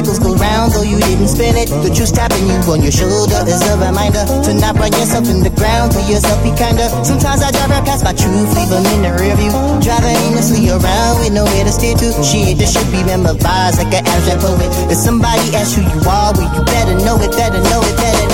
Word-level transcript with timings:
cycles 0.00 0.18
go 0.18 0.34
round, 0.36 0.72
though 0.72 0.82
you 0.82 0.96
didn't 0.96 1.28
spin 1.28 1.56
it. 1.56 1.68
The 1.68 1.92
truth 1.92 2.16
tapping 2.16 2.48
you 2.48 2.56
on 2.72 2.80
your 2.80 2.92
shoulder 2.92 3.36
is 3.44 3.60
a 3.68 3.76
reminder 3.76 4.24
to 4.24 4.50
not 4.56 4.80
run 4.80 4.92
yourself 4.96 5.28
in 5.28 5.44
the 5.44 5.52
ground. 5.52 5.92
To 5.92 6.00
yourself, 6.08 6.40
be 6.40 6.52
kinder. 6.56 6.88
Sometimes 7.04 7.44
I 7.44 7.52
drive 7.52 7.68
right 7.68 7.84
past 7.84 8.04
my 8.04 8.16
truth, 8.16 8.48
leave 8.56 8.72
them 8.72 8.86
in 8.96 9.04
the 9.04 9.12
rearview. 9.12 9.52
Driving 9.84 10.16
aimlessly 10.24 10.72
around 10.72 11.20
with 11.20 11.32
nowhere 11.36 11.64
to 11.68 11.72
steer 11.72 11.96
to. 12.00 12.08
Shit, 12.24 12.56
this 12.56 12.72
should 12.72 12.88
be 12.88 13.04
memorized 13.04 13.76
like 13.76 13.92
an 13.92 14.06
abstract 14.08 14.40
poet. 14.40 14.70
If 14.88 14.96
somebody 14.96 15.44
asks 15.52 15.76
who 15.76 15.84
you 15.84 16.00
are, 16.08 16.32
well, 16.32 16.48
you 16.48 16.64
better 16.64 16.96
know 17.04 17.20
it, 17.20 17.32
better 17.36 17.60
know 17.68 17.84
it, 17.84 17.96
better 18.00 18.29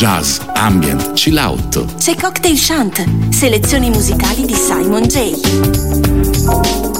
jazz, 0.00 0.40
ambient, 0.54 1.12
chill 1.12 1.36
out. 1.36 1.96
C'è 1.98 2.14
Cocktail 2.14 2.56
Shant, 2.56 3.04
selezioni 3.30 3.90
musicali 3.90 4.46
di 4.46 4.54
Simon 4.54 5.02
J. 5.02 6.99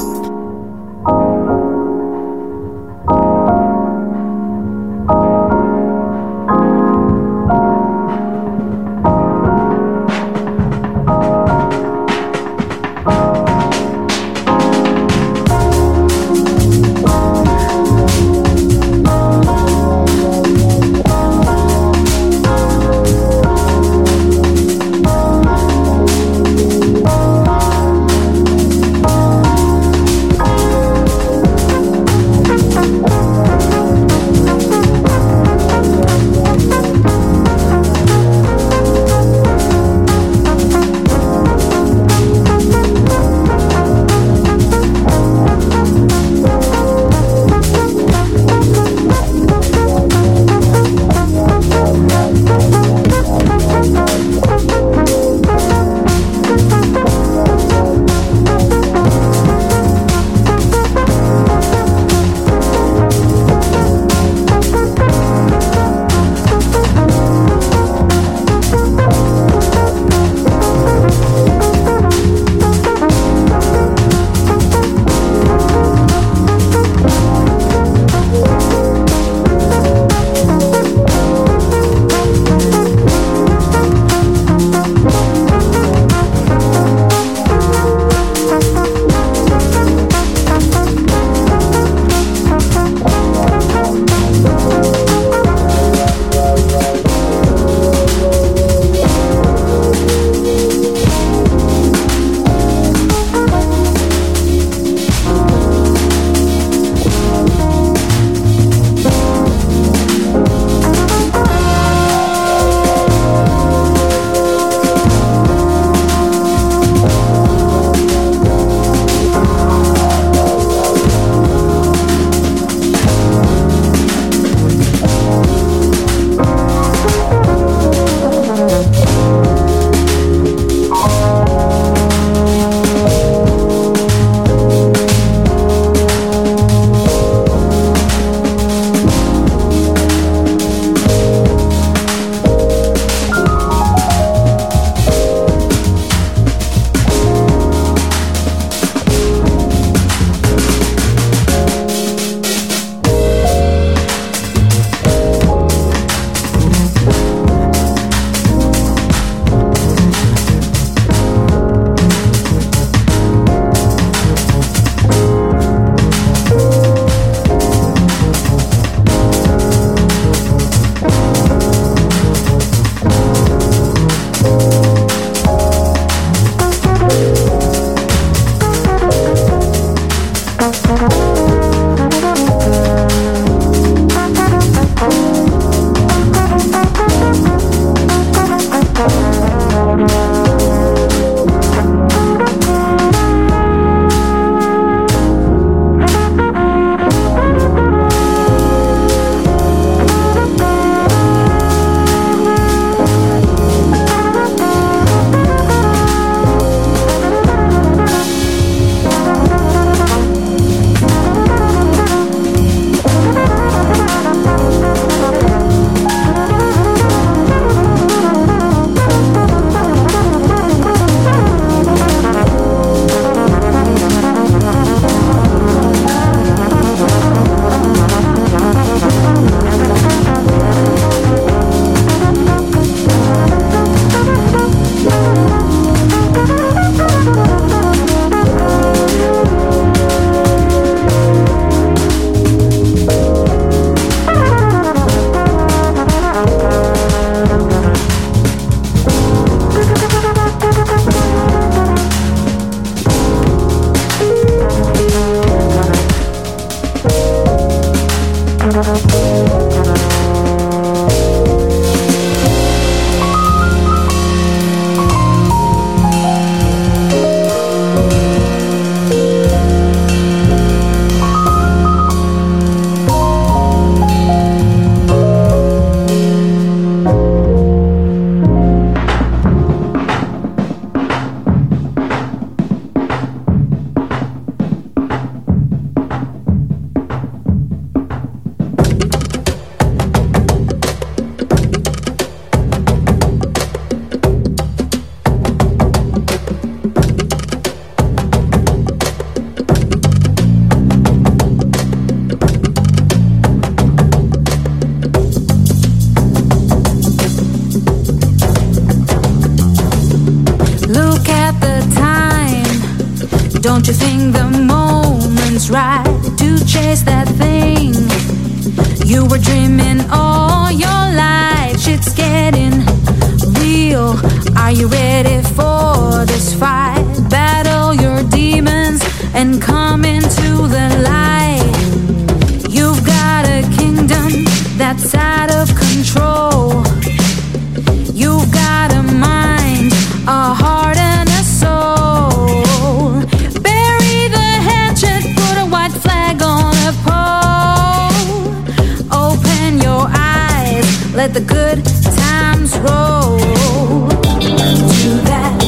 let 351.33 351.45
the 351.45 351.53
good 351.53 351.85
times 352.17 352.77
roll. 352.79 353.37
Do 353.39 355.11
that, 355.29 355.59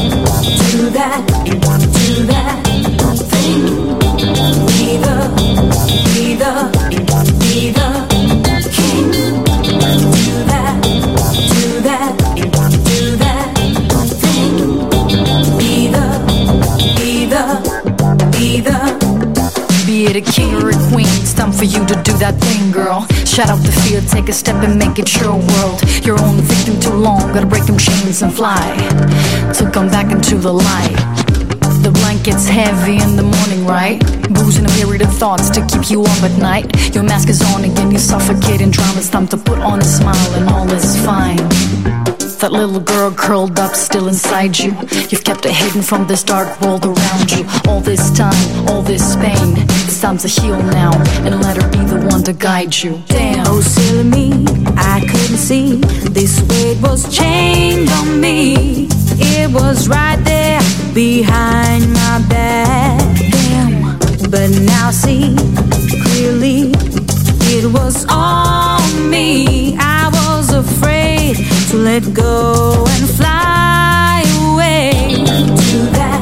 do 0.72 0.90
that, 0.90 1.22
do 1.94 2.25
that 2.25 2.64
thing. 3.31 3.64
Be 4.68 4.98
the, 4.98 5.16
be 6.14 6.35
the, 6.35 6.51
be 7.40 7.72
the 7.72 7.90
king. 8.72 9.11
Do 9.72 10.35
that, 10.50 10.74
do 11.53 11.81
that, 11.81 12.11
do 12.85 13.00
that 13.18 13.48
thing. 14.22 14.55
Be 15.57 15.74
the, 15.87 16.05
be 16.98 17.11
the, 17.25 17.44
be 18.31 18.61
the. 18.61 18.77
Be 19.85 20.05
it 20.05 20.16
a 20.16 20.22
king 20.22 20.55
or 20.55 20.70
a 20.70 20.74
queen, 20.90 21.07
it's 21.22 21.33
time 21.33 21.51
for 21.51 21.66
you 21.66 21.85
to 21.85 21.96
do 22.03 22.14
that 22.18 22.35
thing, 22.40 22.72
girl. 22.72 23.07
Shut 23.33 23.50
out 23.50 23.63
the 23.63 23.72
fear, 23.72 24.00
take 24.00 24.29
a 24.29 24.31
step 24.31 24.63
and 24.63 24.77
make 24.77 25.00
it 25.00 25.19
your 25.19 25.33
world. 25.33 25.81
Your 26.05 26.22
own 26.22 26.37
victim 26.41 26.79
too 26.79 26.93
long, 26.93 27.33
gotta 27.33 27.48
break 27.48 27.65
them 27.65 27.79
chains 27.79 28.22
and 28.22 28.31
fly. 28.31 28.61
To 29.57 29.72
come 29.72 29.87
back 29.87 30.11
into 30.11 30.35
the 30.35 30.53
light. 30.53 30.93
The 31.81 31.89
blanket's 31.91 32.48
heavy 32.48 33.01
in 33.01 33.15
the 33.15 33.24
morning, 33.24 33.65
right? 33.65 34.00
Booze 34.35 34.57
and 34.57 34.67
a 34.67 34.72
myriad 34.75 35.01
of 35.01 35.17
thoughts 35.17 35.50
to 35.50 35.65
keep 35.65 35.89
you 35.89 36.03
up 36.03 36.22
at 36.22 36.37
night. 36.37 36.93
Your 36.93 37.03
mask 37.03 37.27
is 37.27 37.41
on 37.55 37.63
again, 37.63 37.89
you 37.89 37.98
suffocate 37.98 38.61
in 38.61 38.69
drama. 38.69 39.00
It's 39.00 39.09
time 39.09 39.27
to 39.29 39.37
put 39.37 39.57
on 39.57 39.79
a 39.79 39.83
smile 39.83 40.33
and 40.35 40.48
all 40.50 40.72
is 40.72 40.96
fine. 41.03 41.41
That 42.43 42.51
little 42.51 42.81
girl 42.81 43.09
curled 43.09 43.57
up 43.57 43.74
still 43.74 44.09
inside 44.09 44.59
you. 44.59 44.75
You've 45.09 45.24
kept 45.24 45.46
it 45.46 45.53
hidden 45.53 45.81
from 45.81 46.05
this 46.07 46.24
dark 46.24 46.59
world 46.59 46.85
around 46.85 47.31
you. 47.31 47.46
All 47.69 47.79
this 47.79 48.11
time, 48.11 48.67
all 48.67 48.81
this 48.81 49.15
pain. 49.15 49.55
It's 49.87 50.01
time 50.01 50.17
to 50.17 50.27
heal 50.27 50.61
now 50.61 50.91
and 51.24 51.41
let 51.41 51.55
her 51.55 51.69
be 51.72 51.77
the 51.85 52.05
one 52.11 52.22
to 52.24 52.33
guide 52.33 52.75
you. 52.75 53.01
Oh, 53.46 53.62
silly 53.62 54.03
me, 54.03 54.46
I 54.77 55.00
couldn't 55.01 55.38
see 55.38 55.77
this 56.18 56.42
weight 56.50 56.79
was 56.82 57.01
chained 57.16 57.90
on 57.90 58.20
me. 58.20 58.88
It 59.20 59.51
was 59.51 59.88
right 59.88 60.20
there 60.24 60.62
behind 60.94 61.92
my 61.94 62.25
back. 62.29 63.18
Damn, 63.18 64.00
but 64.29 64.50
now 64.74 64.92
see 64.92 65.36
clearly 66.03 66.72
it 67.56 67.66
was 67.72 68.06
on 68.10 69.10
me. 69.10 69.75
I 69.77 70.10
was 70.12 70.53
afraid 70.53 71.36
to 71.70 71.77
let 71.77 72.14
go 72.14 72.86
and 72.88 73.10
fly 73.18 74.24
away. 74.42 74.92
Do 75.72 75.79
that, 75.98 76.12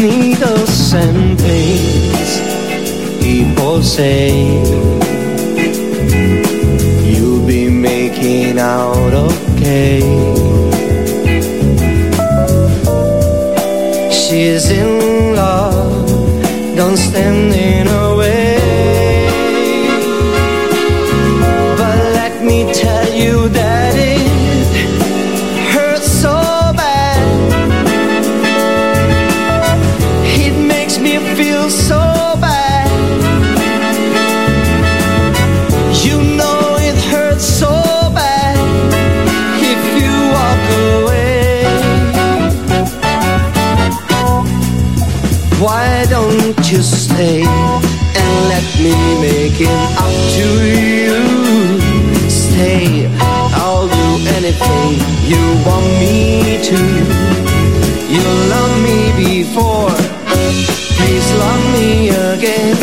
needles 0.00 0.94
and 0.94 1.38
pains, 1.38 2.40
people 3.22 3.82
say 3.82 4.32
you'll 7.04 7.46
be 7.46 7.68
making 7.68 8.58
out 8.58 9.12
okay. 9.12 10.00
She's 14.10 14.70
in 14.70 15.34
love, 15.36 16.08
don't 16.76 16.96
stand 16.96 17.52
too 56.70 57.30
You'll 58.12 58.42
love 58.54 58.82
me 58.82 59.12
before. 59.16 59.90
Please 60.96 61.28
love 61.34 61.64
me 61.72 62.08
again. 62.08 62.79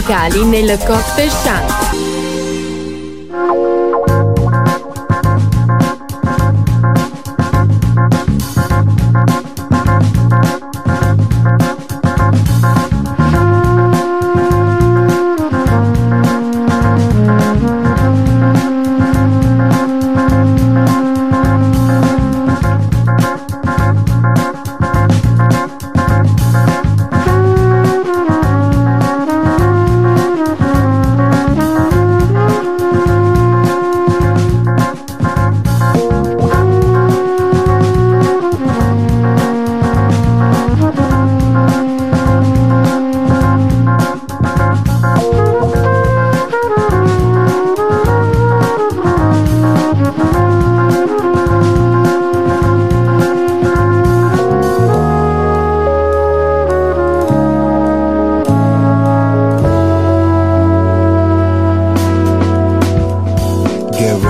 Musicali 0.00 0.44
nel 0.44 0.78
Cocktail 0.78 1.30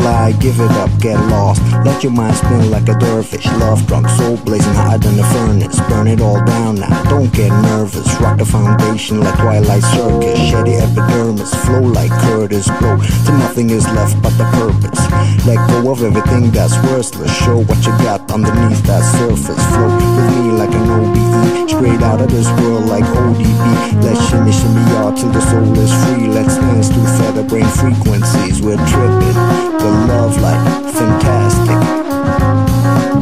fly, 0.00 0.32
give 0.40 0.58
it 0.60 0.70
up, 0.72 0.90
get 1.00 1.18
lost. 1.28 1.62
Let 1.84 2.02
your 2.02 2.12
mind 2.12 2.36
spin 2.36 2.70
like 2.70 2.88
a 2.88 2.98
dervish. 2.98 3.46
Love 3.58 3.86
drunk, 3.86 4.08
soul 4.08 4.36
blazing 4.38 4.74
higher 4.74 4.98
than 4.98 5.16
the 5.16 5.24
furnace. 5.24 5.80
Burn 5.88 6.08
it 6.08 6.20
all 6.20 6.42
down 6.44 6.76
now, 6.76 7.02
don't 7.04 7.32
get 7.32 7.50
nervous. 7.62 8.06
Rock 8.20 8.38
the 8.38 8.44
foundation 8.44 9.20
like 9.20 9.36
Twilight 9.36 9.82
Circus. 9.82 10.38
Shady 10.38 10.74
epidermis, 10.74 11.54
flow 11.64 11.80
like 11.80 12.10
Curtis. 12.10 12.66
Blow 12.78 12.96
till 13.24 13.38
nothing 13.38 13.70
is 13.70 13.86
left 13.88 14.20
but 14.22 14.36
the 14.38 14.44
purpose. 14.58 15.00
Let 15.46 15.58
go 15.70 15.90
of 15.90 16.02
everything 16.02 16.50
that's 16.50 16.76
worthless. 16.84 17.32
Show 17.44 17.62
what 17.64 17.78
you 17.86 17.92
got 18.04 18.30
underneath 18.30 18.82
that 18.84 19.04
surface. 19.18 19.62
Flow 19.72 19.90
with 19.96 20.36
me 20.36 20.52
like 20.52 20.72
an 20.72 20.90
OBE. 20.90 21.70
Straight 21.70 22.02
out 22.02 22.20
of 22.20 22.30
this 22.30 22.48
world 22.60 22.86
like 22.86 23.04
ODB. 23.04 24.02
Let's 24.04 24.20
shimmy, 24.28 24.52
shimmy, 24.52 24.82
y'all 24.92 25.14
till 25.14 25.30
the 25.30 25.40
soul 25.40 25.78
is 25.78 25.92
free. 26.04 26.28
Let's 26.28 26.56
dance 26.56 26.88
to 26.88 27.00
feather 27.16 27.42
brain 27.42 27.68
frequencies. 27.68 28.60
We're 28.60 28.76
tripping 28.88 29.29
the 29.34 29.90
love 30.08 30.40
life 30.40 30.92
fantastic. 30.94 31.80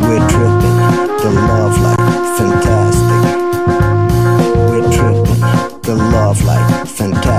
We're 0.03 0.27
tripping, 0.29 0.79
the 1.23 1.31
love 1.49 1.77
life 1.83 2.39
fantastic. 2.39 3.23
We're 4.71 4.91
tripping, 4.91 5.43
the 5.83 5.95
love 6.13 6.43
life 6.45 6.89
fantastic. 6.89 7.38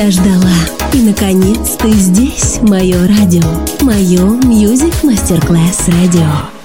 тебя 0.00 0.10
ждала. 0.10 0.54
И, 0.94 1.02
наконец, 1.02 1.76
ты 1.78 1.90
здесь, 1.92 2.58
мое 2.62 3.06
радио. 3.06 3.44
Мое 3.82 4.40
Music 4.40 4.94
Masterclass 5.02 5.88
Radio. 5.88 6.59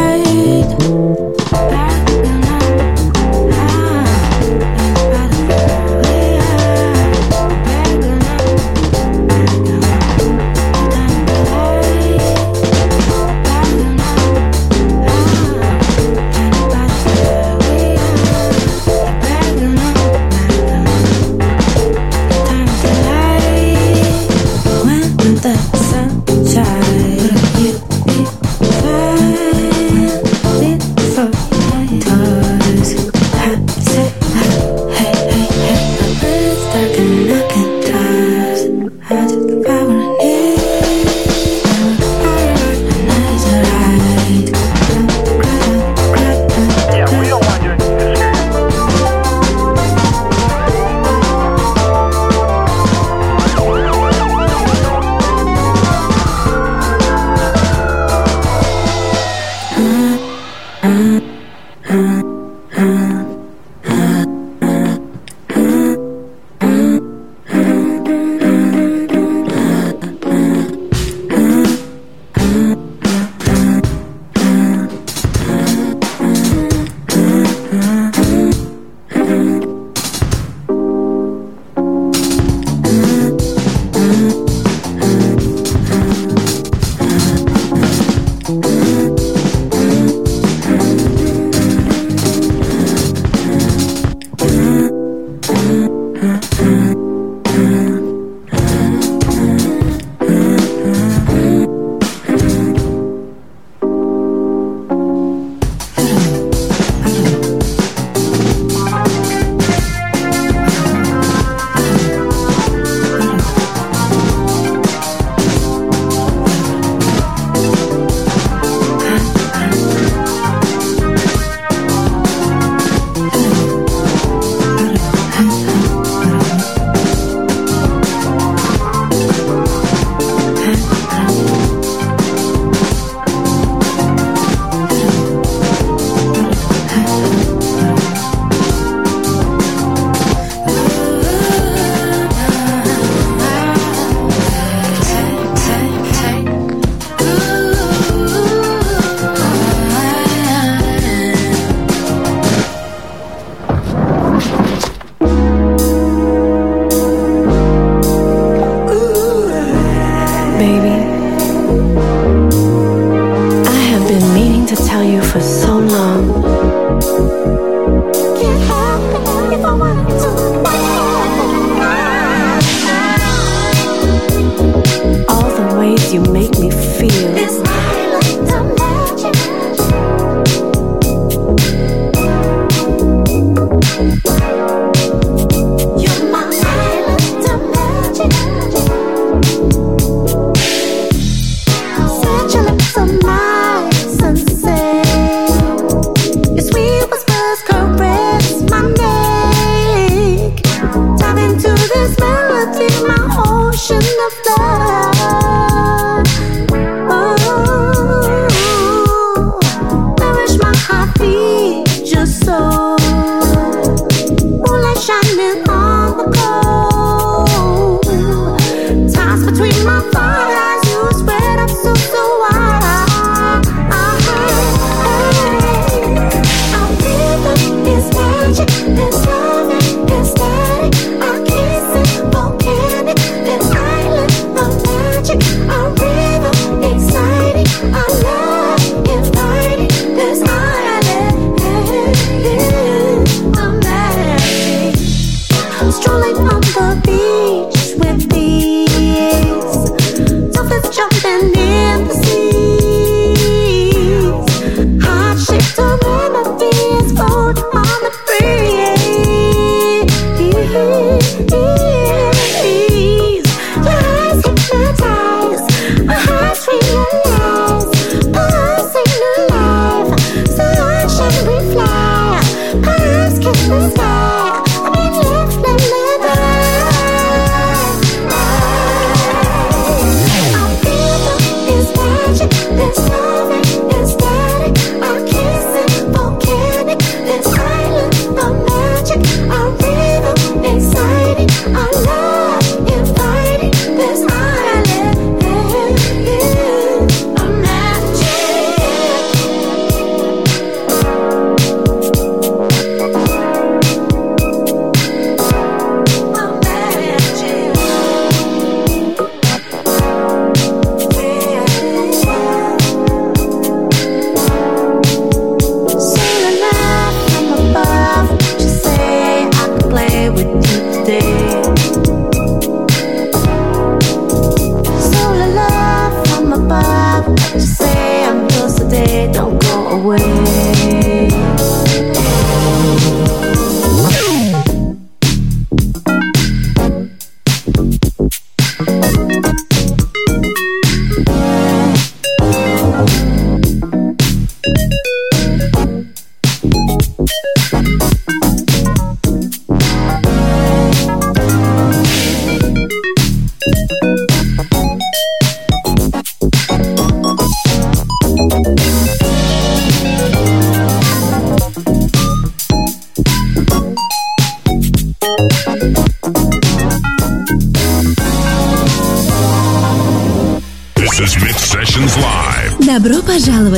Your 0.00 1.19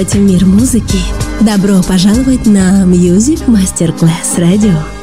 пожаловать 0.03 0.14
в 0.14 0.18
мир 0.18 0.44
музыки! 0.46 0.98
Добро 1.40 1.80
пожаловать 1.82 2.46
на 2.46 2.84
Music 2.84 3.46
Masterclass 3.46 4.36
Radio! 4.36 5.01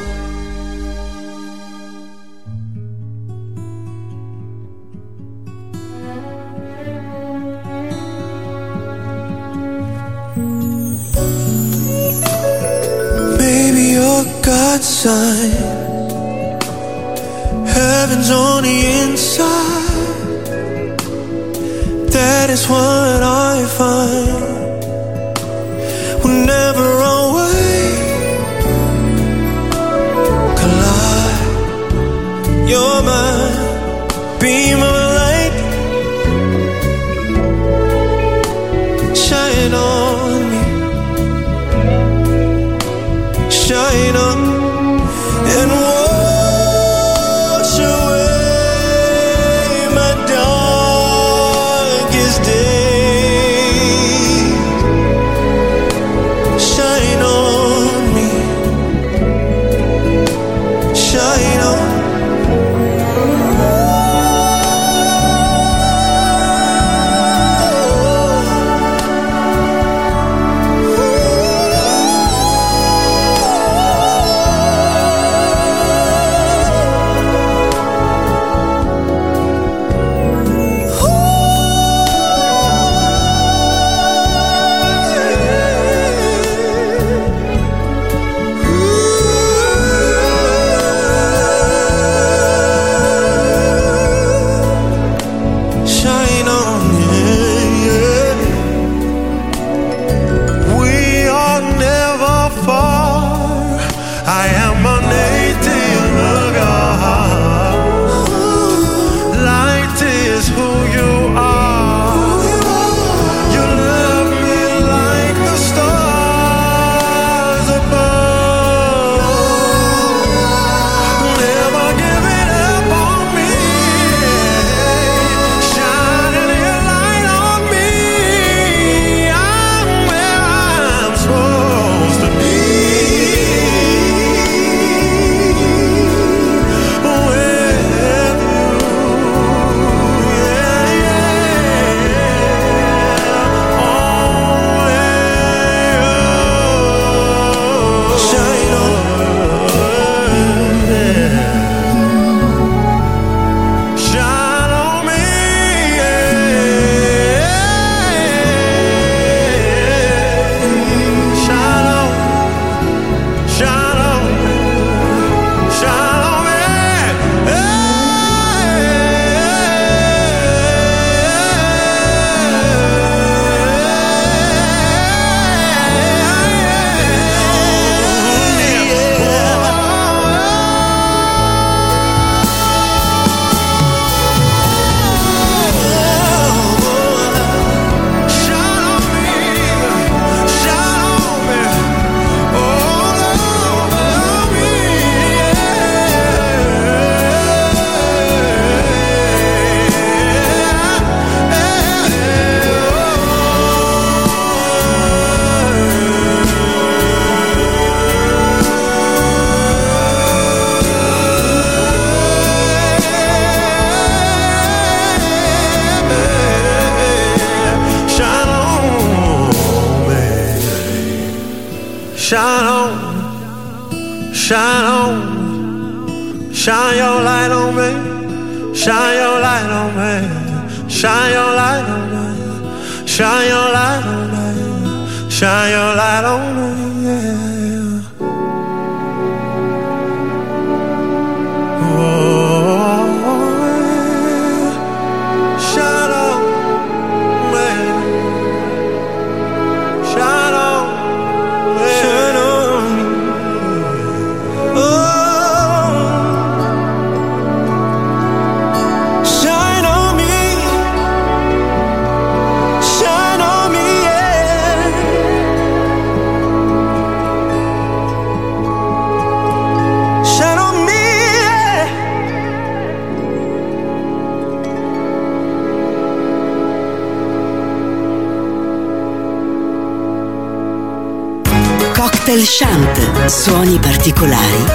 Suoni 283.29 283.77
particolari 283.77 284.65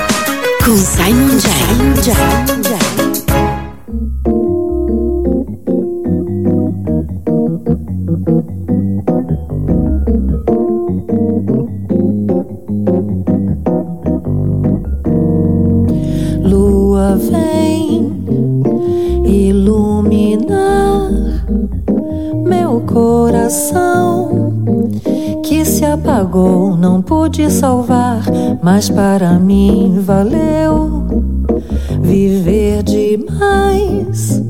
con 0.65 0.77
Simon 0.77 1.39
J. 2.01 2.15
Lua 16.45 17.17
vem 17.17 18.25
iluminar 19.25 21.11
meu 22.45 22.81
coração 22.83 24.55
que 25.43 25.65
se 25.65 25.85
apagou, 25.85 26.77
não 26.77 27.03
pude 27.03 27.51
salvar 27.51 27.94
mas 28.65 28.89
para 28.89 29.39
mim 29.39 30.01
valeu 30.01 31.05
viver 32.01 32.83
demais, 32.83 34.43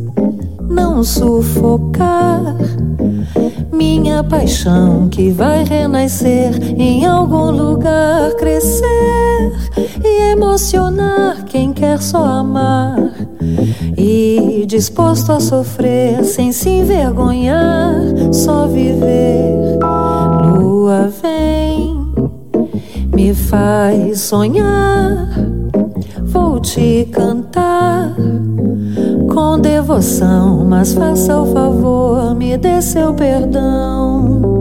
não 0.69 1.03
sufocar 1.03 2.55
minha 3.73 4.23
paixão 4.23 5.09
que 5.09 5.33
vai 5.33 5.65
renascer 5.65 6.53
em 6.79 7.05
algum 7.05 7.51
lugar, 7.51 8.31
crescer 8.37 9.53
e 10.05 10.31
emocionar 10.31 11.45
quem 11.47 11.73
quer 11.73 12.01
só 12.01 12.25
amar 12.25 12.97
e 13.99 14.65
disposto 14.65 15.33
a 15.33 15.41
sofrer 15.41 16.23
sem 16.23 16.53
se 16.53 16.69
envergonhar, 16.69 17.97
só 18.33 18.69
viver. 18.69 19.54
Faz 23.55 24.21
sonhar, 24.21 25.29
vou 26.25 26.59
te 26.59 27.09
cantar 27.13 28.13
com 29.33 29.61
devoção, 29.61 30.65
mas 30.65 30.93
faça 30.93 31.41
o 31.41 31.47
favor, 31.53 32.35
me 32.35 32.59
dê 32.59 32.83
seu 32.83 33.15
perdão. 33.15 34.54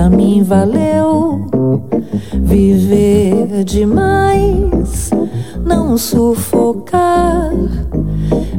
Para 0.00 0.08
mim 0.08 0.42
valeu 0.42 1.46
viver 2.32 3.64
demais, 3.64 5.10
não 5.62 5.98
sufocar 5.98 7.52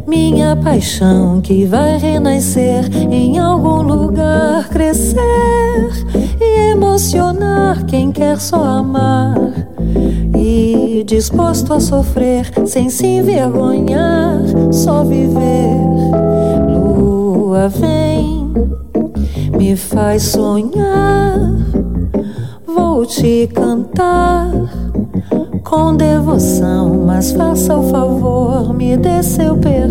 minha 0.06 0.56
paixão 0.56 1.42
que 1.42 1.66
vai 1.66 1.98
renascer 1.98 2.86
em 3.10 3.40
algum 3.40 3.82
lugar, 3.82 4.70
crescer 4.70 5.90
e 6.40 6.74
emocionar 6.74 7.88
quem 7.88 8.12
quer 8.12 8.40
só 8.40 8.64
amar 8.64 9.36
e 10.38 11.04
disposto 11.08 11.74
a 11.74 11.80
sofrer 11.80 12.52
sem 12.68 12.88
se 12.92 13.08
envergonhar, 13.08 14.44
só 14.72 15.04
viver. 15.04 15.82
Lua 16.70 17.68
vem, 17.68 18.54
me 19.58 19.76
faz 19.76 20.22
sonhar, 20.24 21.21
te 23.12 23.46
cantar 23.48 24.50
com 25.66 25.98
devoção, 25.98 27.04
mas 27.06 27.34
faça 27.34 27.76
o 27.76 27.90
favor, 27.90 28.74
me 28.74 28.96
dê 28.96 29.22
seu 29.22 29.58
perdão. 29.58 29.91